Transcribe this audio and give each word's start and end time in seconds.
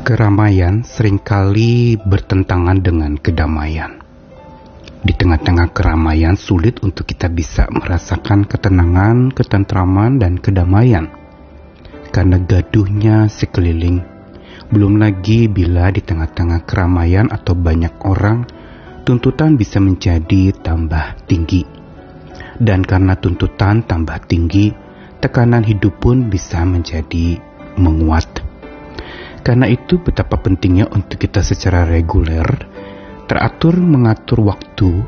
Keramaian 0.00 0.80
sering 0.80 1.20
kali 1.20 2.00
bertentangan 2.00 2.80
dengan 2.80 3.20
kedamaian. 3.20 4.00
Di 5.04 5.12
tengah-tengah 5.12 5.76
keramaian 5.76 6.40
sulit 6.40 6.80
untuk 6.80 7.04
kita 7.04 7.28
bisa 7.28 7.68
merasakan 7.68 8.48
ketenangan, 8.48 9.28
ketentraman, 9.28 10.16
dan 10.16 10.40
kedamaian. 10.40 11.12
Karena 12.16 12.40
gaduhnya 12.40 13.28
sekeliling. 13.28 14.00
Belum 14.72 14.96
lagi 14.96 15.52
bila 15.52 15.92
di 15.92 16.00
tengah-tengah 16.00 16.64
keramaian 16.64 17.28
atau 17.28 17.52
banyak 17.52 18.00
orang, 18.00 18.48
tuntutan 19.04 19.60
bisa 19.60 19.84
menjadi 19.84 20.56
tambah 20.64 21.28
tinggi. 21.28 21.68
Dan 22.56 22.88
karena 22.88 23.20
tuntutan 23.20 23.84
tambah 23.84 24.16
tinggi, 24.24 24.72
tekanan 25.20 25.60
hidup 25.60 26.00
pun 26.00 26.32
bisa 26.32 26.64
menjadi 26.64 27.36
menguat. 27.76 28.49
Karena 29.40 29.66
itu 29.66 29.98
betapa 30.00 30.36
pentingnya 30.36 30.88
untuk 30.92 31.16
kita 31.16 31.40
secara 31.40 31.88
reguler 31.88 32.46
teratur 33.30 33.78
mengatur 33.78 34.42
waktu 34.42 35.06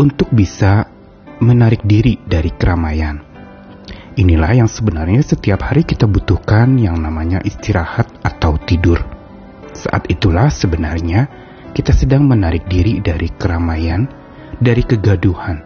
untuk 0.00 0.32
bisa 0.32 0.88
menarik 1.44 1.84
diri 1.84 2.16
dari 2.24 2.48
keramaian. 2.56 3.20
Inilah 4.16 4.64
yang 4.64 4.70
sebenarnya 4.72 5.22
setiap 5.22 5.68
hari 5.68 5.84
kita 5.84 6.08
butuhkan 6.08 6.80
yang 6.80 6.98
namanya 6.98 7.44
istirahat 7.44 8.08
atau 8.24 8.56
tidur. 8.64 8.98
Saat 9.76 10.10
itulah 10.10 10.50
sebenarnya 10.50 11.28
kita 11.76 11.94
sedang 11.94 12.26
menarik 12.26 12.66
diri 12.66 12.98
dari 13.04 13.30
keramaian, 13.30 14.08
dari 14.58 14.82
kegaduhan, 14.82 15.62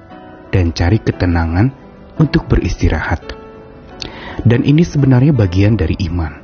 dan 0.53 0.75
cari 0.75 1.01
ketenangan 1.01 1.71
untuk 2.19 2.51
beristirahat. 2.51 3.25
Dan 4.43 4.67
ini 4.67 4.83
sebenarnya 4.83 5.31
bagian 5.33 5.79
dari 5.79 5.97
iman. 6.11 6.42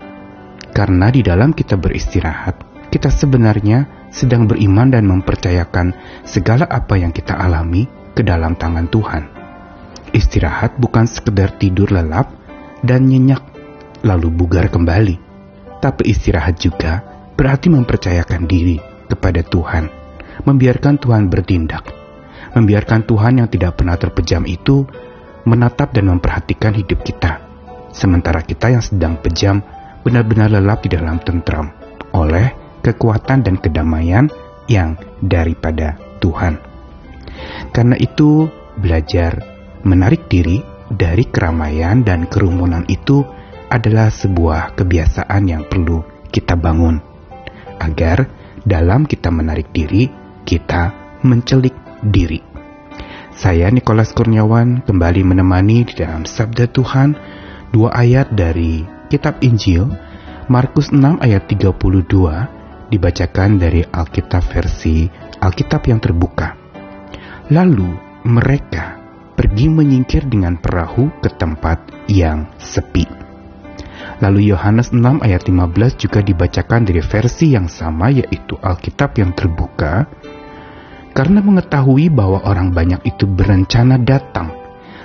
Karena 0.78 1.10
di 1.10 1.26
dalam 1.26 1.50
kita 1.50 1.74
beristirahat, 1.74 2.86
kita 2.94 3.10
sebenarnya 3.10 4.06
sedang 4.14 4.46
beriman 4.46 4.94
dan 4.94 5.10
mempercayakan 5.10 5.90
segala 6.22 6.70
apa 6.70 6.94
yang 6.94 7.10
kita 7.10 7.34
alami 7.34 7.90
ke 8.14 8.22
dalam 8.22 8.54
tangan 8.54 8.86
Tuhan. 8.86 9.26
Istirahat 10.14 10.78
bukan 10.78 11.10
sekedar 11.10 11.58
tidur 11.58 11.90
lelap 11.90 12.30
dan 12.86 13.10
nyenyak 13.10 13.42
lalu 14.06 14.30
bugar 14.30 14.70
kembali, 14.70 15.18
tapi 15.82 16.14
istirahat 16.14 16.62
juga 16.62 17.02
berarti 17.34 17.74
mempercayakan 17.74 18.46
diri 18.46 18.78
kepada 19.10 19.42
Tuhan, 19.42 19.90
membiarkan 20.46 20.94
Tuhan 21.02 21.26
bertindak, 21.26 21.90
membiarkan 22.54 23.02
Tuhan 23.02 23.42
yang 23.42 23.50
tidak 23.50 23.82
pernah 23.82 23.98
terpejam 23.98 24.46
itu 24.46 24.86
menatap 25.42 25.90
dan 25.90 26.06
memperhatikan 26.06 26.70
hidup 26.70 27.02
kita, 27.02 27.42
sementara 27.90 28.46
kita 28.46 28.70
yang 28.70 28.84
sedang 28.86 29.18
pejam 29.18 29.58
benar-benar 30.02 30.52
lelap 30.52 30.84
di 30.86 30.94
dalam 30.94 31.18
tentram 31.22 31.70
oleh 32.14 32.52
kekuatan 32.80 33.44
dan 33.44 33.56
kedamaian 33.60 34.30
yang 34.70 34.96
daripada 35.20 35.98
Tuhan. 36.22 36.60
Karena 37.70 37.96
itu, 37.98 38.48
belajar 38.78 39.38
menarik 39.84 40.26
diri 40.26 40.62
dari 40.88 41.28
keramaian 41.28 42.02
dan 42.02 42.26
kerumunan 42.26 42.84
itu 42.88 43.22
adalah 43.68 44.08
sebuah 44.08 44.74
kebiasaan 44.74 45.42
yang 45.44 45.68
perlu 45.68 46.00
kita 46.32 46.56
bangun, 46.56 47.00
agar 47.78 48.28
dalam 48.64 49.04
kita 49.04 49.28
menarik 49.28 49.68
diri, 49.72 50.08
kita 50.44 50.92
mencelik 51.22 51.76
diri. 52.00 52.40
Saya 53.38 53.70
Nikolas 53.70 54.10
Kurniawan 54.10 54.82
kembali 54.82 55.22
menemani 55.22 55.86
di 55.86 55.94
dalam 55.94 56.26
Sabda 56.26 56.66
Tuhan 56.66 57.14
dua 57.70 57.94
ayat 57.94 58.34
dari 58.34 58.97
Kitab 59.08 59.40
Injil 59.40 59.88
Markus 60.48 60.88
6 60.92 61.20
ayat 61.20 61.44
32 61.44 61.76
dibacakan 62.88 63.60
dari 63.60 63.84
Alkitab 63.84 64.40
versi 64.48 65.04
Alkitab 65.40 65.84
yang 65.92 66.00
terbuka. 66.00 66.56
Lalu 67.52 67.88
mereka 68.24 68.96
pergi 69.36 69.68
menyingkir 69.68 70.24
dengan 70.24 70.56
perahu 70.56 71.12
ke 71.20 71.28
tempat 71.36 72.08
yang 72.08 72.48
sepi. 72.56 73.04
Lalu 74.24 74.50
Yohanes 74.50 74.90
6 74.90 75.20
ayat 75.20 75.44
15 75.46 76.00
juga 76.00 76.24
dibacakan 76.24 76.82
dari 76.88 77.04
versi 77.04 77.52
yang 77.52 77.68
sama 77.68 78.08
yaitu 78.10 78.56
Alkitab 78.58 79.20
yang 79.20 79.36
terbuka 79.36 80.08
karena 81.12 81.44
mengetahui 81.44 82.08
bahwa 82.08 82.40
orang 82.42 82.72
banyak 82.72 83.04
itu 83.04 83.28
berencana 83.28 84.00
datang 84.00 84.48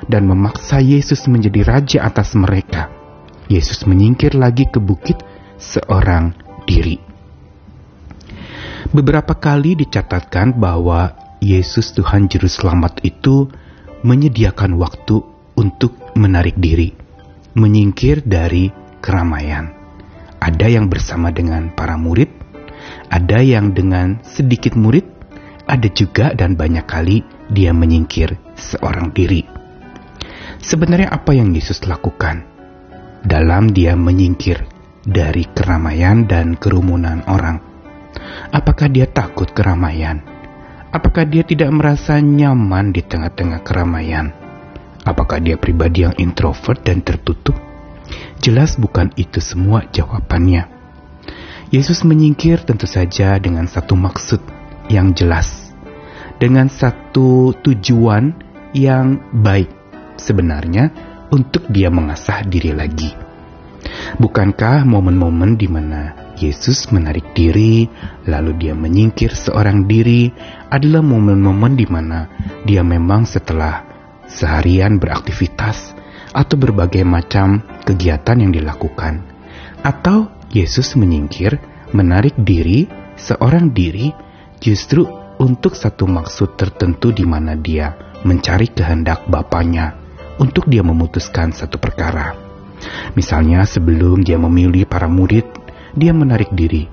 dan 0.08 0.24
memaksa 0.24 0.80
Yesus 0.80 1.28
menjadi 1.28 1.62
raja 1.68 2.00
atas 2.08 2.32
mereka. 2.34 3.03
Yesus 3.52 3.84
menyingkir 3.84 4.36
lagi 4.38 4.68
ke 4.70 4.80
bukit 4.80 5.20
seorang 5.60 6.36
diri. 6.64 7.00
Beberapa 8.94 9.34
kali 9.36 9.74
dicatatkan 9.80 10.54
bahwa 10.60 11.18
Yesus 11.44 11.92
Tuhan 11.98 12.30
Juru 12.30 12.48
Selamat 12.48 13.02
itu 13.04 13.50
menyediakan 14.06 14.78
waktu 14.80 15.24
untuk 15.60 15.98
menarik 16.14 16.56
diri, 16.60 16.94
menyingkir 17.58 18.22
dari 18.24 18.70
keramaian. 19.02 19.72
Ada 20.44 20.68
yang 20.68 20.92
bersama 20.92 21.32
dengan 21.32 21.72
para 21.72 21.96
murid, 21.96 22.30
ada 23.10 23.40
yang 23.40 23.72
dengan 23.72 24.20
sedikit 24.24 24.76
murid, 24.76 25.08
ada 25.66 25.88
juga 25.90 26.36
dan 26.36 26.60
banyak 26.60 26.84
kali 26.84 27.24
dia 27.50 27.72
menyingkir 27.72 28.36
seorang 28.56 29.16
diri. 29.16 29.48
Sebenarnya 30.64 31.12
apa 31.12 31.36
yang 31.36 31.52
Yesus 31.52 31.84
lakukan 31.84 32.53
dalam 33.24 33.72
dia 33.72 33.96
menyingkir 33.96 34.68
dari 35.04 35.48
keramaian 35.48 36.28
dan 36.28 36.60
kerumunan 36.60 37.24
orang? 37.32 37.64
Apakah 38.52 38.92
dia 38.92 39.08
takut 39.08 39.50
keramaian? 39.50 40.20
Apakah 40.94 41.26
dia 41.26 41.42
tidak 41.42 41.74
merasa 41.74 42.22
nyaman 42.22 42.94
di 42.94 43.02
tengah-tengah 43.02 43.66
keramaian? 43.66 44.30
Apakah 45.08 45.42
dia 45.42 45.58
pribadi 45.58 46.06
yang 46.06 46.14
introvert 46.22 46.84
dan 46.86 47.02
tertutup? 47.02 47.58
Jelas 48.44 48.76
bukan 48.78 49.10
itu 49.18 49.40
semua 49.40 49.88
jawabannya. 49.90 50.70
Yesus 51.74 52.06
menyingkir 52.06 52.62
tentu 52.62 52.86
saja 52.86 53.42
dengan 53.42 53.66
satu 53.66 53.98
maksud 53.98 54.44
yang 54.94 55.16
jelas, 55.18 55.74
dengan 56.38 56.70
satu 56.70 57.58
tujuan 57.66 58.36
yang 58.78 59.18
baik 59.34 59.72
sebenarnya 60.20 61.13
untuk 61.34 61.66
dia 61.74 61.90
mengasah 61.90 62.46
diri 62.46 62.70
lagi. 62.70 63.10
Bukankah 64.22 64.86
momen-momen 64.86 65.58
di 65.58 65.66
mana 65.66 66.34
Yesus 66.38 66.94
menarik 66.94 67.34
diri, 67.34 67.90
lalu 68.30 68.54
dia 68.62 68.78
menyingkir 68.78 69.34
seorang 69.34 69.90
diri, 69.90 70.30
adalah 70.70 71.02
momen-momen 71.02 71.74
di 71.74 71.90
mana 71.90 72.30
dia 72.64 72.86
memang 72.86 73.26
setelah 73.26 73.82
seharian 74.30 75.02
beraktivitas 75.02 75.98
atau 76.34 76.56
berbagai 76.58 77.02
macam 77.02 77.62
kegiatan 77.84 78.38
yang 78.38 78.54
dilakukan, 78.54 79.26
atau 79.82 80.30
Yesus 80.54 80.94
menyingkir, 80.94 81.58
menarik 81.94 82.38
diri, 82.38 82.86
seorang 83.18 83.74
diri, 83.74 84.14
justru 84.62 85.06
untuk 85.42 85.74
satu 85.74 86.06
maksud 86.06 86.56
tertentu 86.56 87.10
di 87.10 87.26
mana 87.26 87.58
dia 87.58 87.94
mencari 88.24 88.72
kehendak 88.72 89.28
Bapaknya 89.28 90.03
untuk 90.42 90.70
dia 90.70 90.82
memutuskan 90.82 91.54
satu 91.54 91.78
perkara. 91.78 92.34
Misalnya 93.14 93.64
sebelum 93.64 94.26
dia 94.26 94.36
memilih 94.36 94.88
para 94.90 95.08
murid 95.08 95.46
dia 95.94 96.12
menarik 96.12 96.50
diri. 96.52 96.90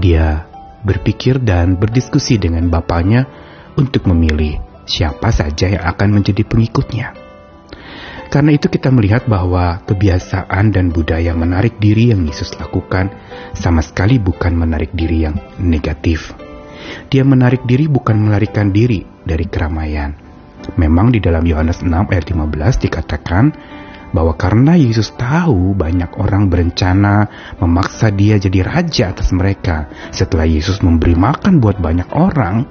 Dia 0.00 0.48
berpikir 0.80 1.42
dan 1.44 1.76
berdiskusi 1.76 2.40
dengan 2.40 2.72
bapaknya 2.72 3.28
untuk 3.76 4.08
memilih 4.08 4.58
siapa 4.88 5.28
saja 5.30 5.76
yang 5.76 5.84
akan 5.84 6.08
menjadi 6.20 6.42
pengikutnya. 6.48 7.12
Karena 8.30 8.54
itu 8.54 8.70
kita 8.70 8.94
melihat 8.94 9.26
bahwa 9.26 9.82
kebiasaan 9.90 10.70
dan 10.70 10.94
budaya 10.94 11.34
menarik 11.34 11.82
diri 11.82 12.14
yang 12.14 12.22
Yesus 12.22 12.54
lakukan 12.62 13.10
sama 13.58 13.82
sekali 13.82 14.22
bukan 14.22 14.54
menarik 14.54 14.94
diri 14.94 15.26
yang 15.26 15.34
negatif. 15.58 16.30
Dia 17.10 17.26
menarik 17.26 17.66
diri 17.66 17.90
bukan 17.90 18.14
melarikan 18.22 18.70
diri 18.70 19.02
dari 19.26 19.50
keramaian. 19.50 20.29
Memang 20.76 21.12
di 21.12 21.20
dalam 21.20 21.42
Yohanes 21.44 21.80
6 21.80 21.88
ayat 21.88 22.24
15 22.28 22.84
dikatakan 22.84 23.44
bahwa 24.10 24.34
karena 24.34 24.74
Yesus 24.74 25.14
tahu 25.14 25.72
banyak 25.78 26.18
orang 26.18 26.50
berencana 26.50 27.30
memaksa 27.62 28.10
dia 28.10 28.36
jadi 28.36 28.66
raja 28.66 29.14
atas 29.14 29.30
mereka. 29.30 29.86
Setelah 30.10 30.46
Yesus 30.46 30.82
memberi 30.82 31.14
makan 31.14 31.62
buat 31.62 31.78
banyak 31.78 32.10
orang, 32.14 32.66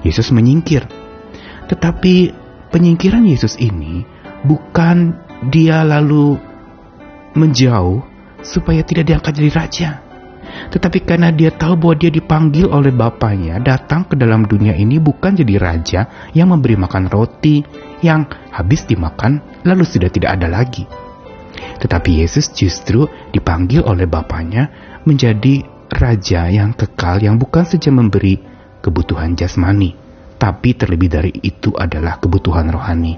Yesus 0.00 0.32
menyingkir. 0.32 0.88
Tetapi 1.68 2.14
penyingkiran 2.72 3.22
Yesus 3.28 3.60
ini 3.60 4.02
bukan 4.42 5.14
dia 5.52 5.84
lalu 5.84 6.40
menjauh 7.36 8.02
supaya 8.40 8.80
tidak 8.82 9.12
diangkat 9.12 9.32
jadi 9.36 9.50
raja. 9.52 9.90
Tetapi 10.68 11.08
karena 11.08 11.32
dia 11.32 11.48
tahu 11.48 11.80
bahwa 11.80 11.96
dia 11.96 12.12
dipanggil 12.12 12.68
oleh 12.68 12.92
Bapaknya 12.92 13.56
datang 13.62 14.04
ke 14.04 14.14
dalam 14.14 14.44
dunia 14.44 14.76
ini 14.76 15.00
bukan 15.00 15.32
jadi 15.40 15.54
raja 15.56 16.00
yang 16.36 16.52
memberi 16.52 16.76
makan 16.76 17.08
roti 17.08 17.64
yang 18.04 18.28
habis 18.52 18.84
dimakan 18.84 19.40
lalu 19.64 19.88
sudah 19.88 20.12
tidak 20.12 20.36
ada 20.36 20.52
lagi. 20.52 20.84
Tetapi 21.80 22.20
Yesus 22.20 22.52
justru 22.52 23.08
dipanggil 23.32 23.80
oleh 23.80 24.04
Bapaknya 24.04 24.68
menjadi 25.08 25.64
raja 25.90 26.46
yang 26.52 26.76
kekal 26.76 27.24
yang 27.24 27.40
bukan 27.40 27.64
saja 27.64 27.88
memberi 27.90 28.38
kebutuhan 28.84 29.34
jasmani, 29.34 29.96
tapi 30.36 30.76
terlebih 30.76 31.08
dari 31.08 31.32
itu 31.40 31.72
adalah 31.74 32.20
kebutuhan 32.20 32.68
rohani. 32.68 33.16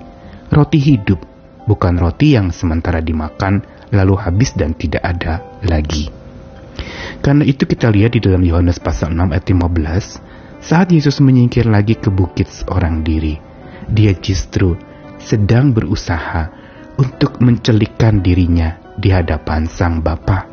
Roti 0.48 0.78
hidup, 0.78 1.20
bukan 1.66 1.98
roti 1.98 2.38
yang 2.38 2.54
sementara 2.54 3.02
dimakan 3.02 3.62
lalu 3.92 4.14
habis 4.16 4.56
dan 4.56 4.72
tidak 4.72 5.04
ada 5.04 5.42
lagi. 5.66 6.21
Karena 7.22 7.46
itu 7.46 7.64
kita 7.70 7.86
lihat 7.86 8.18
di 8.18 8.20
dalam 8.20 8.42
Yohanes 8.42 8.82
pasal 8.82 9.14
6 9.14 9.30
ayat 9.30 9.46
15, 9.46 10.58
saat 10.58 10.90
Yesus 10.90 11.22
menyingkir 11.22 11.70
lagi 11.70 11.94
ke 11.94 12.10
bukit 12.10 12.50
seorang 12.50 13.06
diri, 13.06 13.38
dia 13.86 14.10
justru 14.18 14.74
sedang 15.22 15.70
berusaha 15.70 16.50
untuk 16.98 17.38
mencelikkan 17.38 18.20
dirinya 18.20 18.78
di 18.98 19.14
hadapan 19.14 19.70
Sang 19.70 20.02
Bapa 20.02 20.50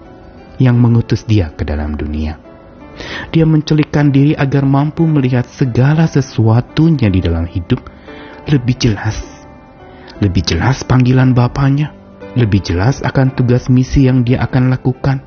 yang 0.61 0.77
mengutus 0.77 1.25
dia 1.25 1.49
ke 1.49 1.65
dalam 1.65 1.97
dunia. 1.97 2.37
Dia 3.31 3.47
mencelikkan 3.47 4.11
diri 4.11 4.35
agar 4.35 4.67
mampu 4.67 5.07
melihat 5.07 5.47
segala 5.47 6.05
sesuatunya 6.05 7.07
di 7.09 7.19
dalam 7.23 7.47
hidup 7.47 7.79
lebih 8.45 8.75
jelas. 8.77 9.17
Lebih 10.19 10.43
jelas 10.43 10.83
panggilan 10.83 11.31
Bapaknya, 11.31 11.95
lebih 12.35 12.59
jelas 12.59 12.99
akan 12.99 13.33
tugas 13.33 13.71
misi 13.71 14.05
yang 14.05 14.27
dia 14.27 14.43
akan 14.43 14.67
lakukan, 14.67 15.23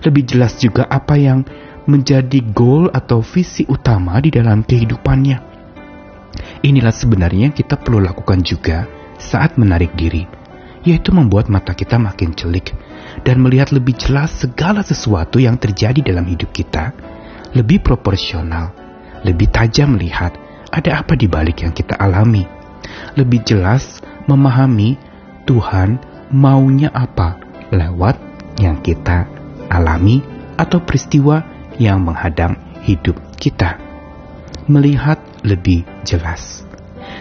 lebih 0.00 0.24
jelas 0.24 0.56
juga 0.56 0.88
apa 0.88 1.20
yang 1.20 1.44
menjadi 1.86 2.40
goal 2.54 2.88
atau 2.94 3.20
visi 3.20 3.66
utama 3.66 4.18
di 4.22 4.30
dalam 4.30 4.62
kehidupannya. 4.62 5.38
Inilah 6.62 6.94
sebenarnya 6.94 7.50
yang 7.50 7.56
kita 7.56 7.76
perlu 7.76 7.98
lakukan 8.00 8.40
juga 8.40 8.86
saat 9.18 9.58
menarik 9.58 9.92
diri, 9.98 10.24
yaitu 10.86 11.10
membuat 11.10 11.50
mata 11.50 11.74
kita 11.74 11.98
makin 11.98 12.32
celik 12.32 12.72
dan 13.26 13.42
melihat 13.42 13.74
lebih 13.74 13.98
jelas 13.98 14.32
segala 14.32 14.80
sesuatu 14.86 15.42
yang 15.42 15.58
terjadi 15.58 16.00
dalam 16.00 16.24
hidup 16.24 16.54
kita, 16.54 16.94
lebih 17.52 17.82
proporsional, 17.82 18.72
lebih 19.26 19.50
tajam 19.50 19.98
melihat 19.98 20.32
ada 20.72 21.04
apa 21.04 21.18
di 21.18 21.28
balik 21.28 21.66
yang 21.66 21.74
kita 21.74 21.98
alami, 21.98 22.46
lebih 23.18 23.44
jelas 23.44 24.00
memahami 24.24 24.96
Tuhan 25.44 25.98
maunya 26.32 26.88
apa 26.94 27.36
lewat 27.74 28.16
yang 28.62 28.80
kita 28.80 29.31
alami 29.72 30.20
atau 30.60 30.84
peristiwa 30.84 31.40
yang 31.80 32.04
menghadang 32.04 32.60
hidup 32.84 33.16
kita. 33.40 33.80
Melihat 34.68 35.18
lebih 35.42 35.88
jelas. 36.04 36.68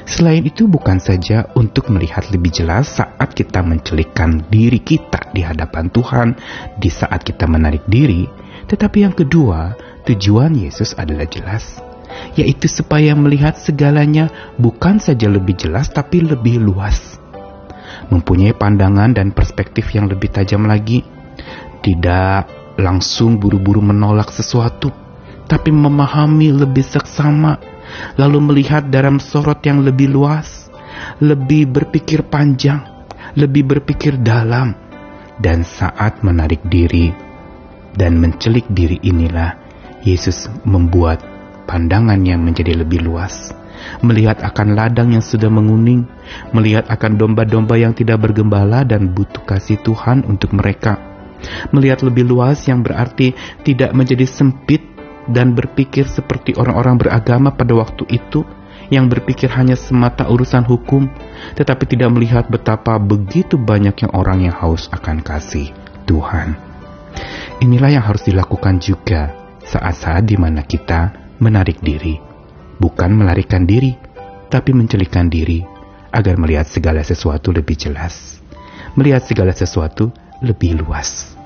Selain 0.06 0.44
itu 0.44 0.68
bukan 0.68 1.00
saja 1.00 1.48
untuk 1.56 1.90
melihat 1.90 2.28
lebih 2.30 2.52
jelas 2.52 3.00
saat 3.00 3.32
kita 3.32 3.64
mencelikkan 3.64 4.44
diri 4.52 4.84
kita 4.84 5.32
di 5.32 5.42
hadapan 5.42 5.88
Tuhan 5.90 6.36
di 6.78 6.92
saat 6.92 7.24
kita 7.24 7.48
menarik 7.48 7.88
diri, 7.88 8.28
tetapi 8.68 9.08
yang 9.08 9.16
kedua, 9.16 9.74
tujuan 10.06 10.54
Yesus 10.58 10.98
adalah 10.98 11.26
jelas, 11.26 11.80
yaitu 12.36 12.68
supaya 12.68 13.16
melihat 13.16 13.58
segalanya 13.58 14.30
bukan 14.60 15.00
saja 15.02 15.32
lebih 15.32 15.58
jelas 15.58 15.90
tapi 15.90 16.22
lebih 16.22 16.62
luas. 16.62 17.18
Mempunyai 18.12 18.52
pandangan 18.58 19.16
dan 19.16 19.32
perspektif 19.32 19.92
yang 19.96 20.12
lebih 20.12 20.34
tajam 20.34 20.68
lagi, 20.68 21.06
tidak 21.82 22.48
langsung 22.80 23.38
buru-buru 23.38 23.84
menolak 23.84 24.30
sesuatu, 24.32 24.90
tapi 25.46 25.70
memahami 25.70 26.54
lebih 26.56 26.86
seksama 26.86 27.60
lalu 28.16 28.40
melihat 28.40 28.88
dalam 28.88 29.20
sorot 29.20 29.60
yang 29.68 29.84
lebih 29.84 30.08
luas, 30.12 30.72
lebih 31.20 31.68
berpikir 31.68 32.24
panjang, 32.26 32.82
lebih 33.36 33.68
berpikir 33.68 34.16
dalam, 34.20 34.74
dan 35.42 35.66
saat 35.66 36.22
menarik 36.22 36.62
diri 36.70 37.12
dan 37.96 38.16
mencelik 38.22 38.64
diri 38.72 39.02
inilah 39.04 39.58
Yesus 40.08 40.48
membuat 40.64 41.20
pandangannya 41.68 42.40
menjadi 42.40 42.80
lebih 42.80 43.04
luas. 43.04 43.52
Melihat 44.06 44.46
akan 44.46 44.78
ladang 44.78 45.18
yang 45.18 45.26
sudah 45.26 45.50
menguning, 45.50 46.06
melihat 46.54 46.86
akan 46.86 47.18
domba-domba 47.18 47.82
yang 47.82 47.98
tidak 47.98 48.22
bergembala 48.22 48.86
dan 48.86 49.10
butuh 49.10 49.42
kasih 49.42 49.82
Tuhan 49.82 50.22
untuk 50.30 50.54
mereka. 50.54 51.11
Melihat 51.74 52.06
lebih 52.06 52.28
luas 52.28 52.64
yang 52.70 52.86
berarti 52.86 53.34
tidak 53.66 53.92
menjadi 53.92 54.26
sempit 54.26 54.82
dan 55.30 55.54
berpikir 55.54 56.10
seperti 56.10 56.58
orang-orang 56.58 56.98
beragama 56.98 57.54
pada 57.54 57.78
waktu 57.78 58.08
itu 58.10 58.42
yang 58.92 59.08
berpikir 59.08 59.48
hanya 59.56 59.80
semata 59.80 60.28
urusan 60.28 60.68
hukum, 60.68 61.08
tetapi 61.56 61.88
tidak 61.88 62.12
melihat 62.12 62.46
betapa 62.52 63.00
begitu 63.00 63.56
banyaknya 63.56 64.12
orang 64.12 64.44
yang 64.44 64.56
haus 64.56 64.92
akan 64.92 65.24
kasih 65.24 65.72
Tuhan. 66.04 66.60
Inilah 67.64 68.02
yang 68.02 68.04
harus 68.04 68.28
dilakukan 68.28 68.84
juga 68.84 69.32
saat-saat 69.64 70.28
di 70.28 70.36
mana 70.36 70.68
kita 70.68 71.16
menarik 71.40 71.80
diri, 71.80 72.20
bukan 72.82 73.16
melarikan 73.16 73.64
diri, 73.64 73.96
tapi 74.52 74.76
mencelikan 74.76 75.32
diri 75.32 75.64
agar 76.12 76.36
melihat 76.36 76.68
segala 76.68 77.00
sesuatu 77.00 77.56
lebih 77.56 77.80
jelas, 77.80 78.44
melihat 79.00 79.24
segala 79.24 79.56
sesuatu 79.56 80.12
lebih 80.42 80.82
luas. 80.82 81.38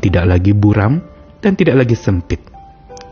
Tidak 0.00 0.24
lagi 0.24 0.52
buram 0.56 1.00
dan 1.40 1.52
tidak 1.54 1.84
lagi 1.86 1.96
sempit, 1.96 2.40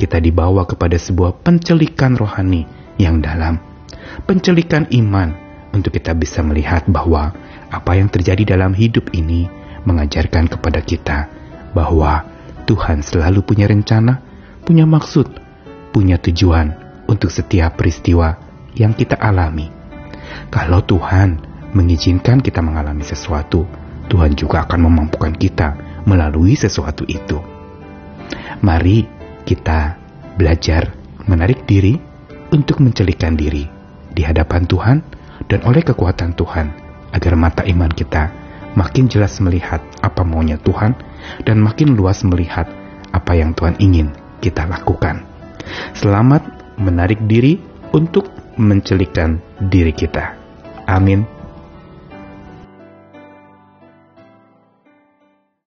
kita 0.01 0.19
dibawa 0.19 0.67
kepada 0.67 0.99
sebuah 0.99 1.45
pencelikan 1.45 2.17
rohani 2.19 2.67
yang 2.99 3.21
dalam, 3.21 3.61
pencelikan 4.25 4.89
iman 4.91 5.33
untuk 5.75 5.95
kita 5.95 6.17
bisa 6.17 6.41
melihat 6.41 6.87
bahwa 6.89 7.35
apa 7.71 7.93
yang 7.99 8.09
terjadi 8.09 8.57
dalam 8.57 8.73
hidup 8.73 9.11
ini 9.13 9.47
mengajarkan 9.85 10.49
kepada 10.49 10.81
kita 10.81 11.29
bahwa 11.75 12.25
Tuhan 12.65 13.05
selalu 13.05 13.45
punya 13.45 13.69
rencana, 13.69 14.23
punya 14.65 14.89
maksud, 14.89 15.29
punya 15.93 16.17
tujuan 16.17 16.73
untuk 17.11 17.29
setiap 17.29 17.77
peristiwa 17.77 18.41
yang 18.73 18.97
kita 18.97 19.19
alami. 19.21 19.69
Kalau 20.49 20.81
Tuhan 20.83 21.39
mengizinkan 21.75 22.41
kita 22.41 22.63
mengalami 22.65 23.05
sesuatu, 23.05 23.67
Tuhan 24.09 24.37
juga 24.37 24.69
akan 24.69 24.81
memampukan 24.91 25.33
kita 25.35 25.75
melalui 26.05 26.55
sesuatu 26.55 27.05
itu. 27.09 27.41
Mari 28.61 29.05
kita 29.45 29.97
belajar 30.37 30.93
menarik 31.25 31.65
diri 31.65 31.97
untuk 32.53 32.81
mencelikan 32.81 33.37
diri 33.37 33.67
di 34.13 34.23
hadapan 34.23 34.65
Tuhan 34.65 34.97
dan 35.51 35.61
oleh 35.67 35.83
kekuatan 35.83 36.37
Tuhan 36.37 36.67
agar 37.13 37.35
mata 37.35 37.63
iman 37.67 37.91
kita 37.91 38.31
makin 38.75 39.07
jelas 39.07 39.39
melihat 39.39 39.81
apa 40.03 40.27
maunya 40.27 40.59
Tuhan 40.59 40.95
dan 41.47 41.63
makin 41.63 41.95
luas 41.95 42.27
melihat 42.27 42.67
apa 43.15 43.33
yang 43.39 43.55
Tuhan 43.55 43.79
ingin 43.79 44.11
kita 44.43 44.67
lakukan. 44.67 45.23
Selamat 45.97 46.45
menarik 46.77 47.23
diri 47.25 47.57
untuk 47.95 48.29
mencelikan 48.59 49.39
diri 49.71 49.95
kita. 49.95 50.35
Amin. 50.85 51.25